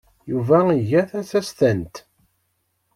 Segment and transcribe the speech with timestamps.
[0.31, 1.95] Yuba iga tasestant.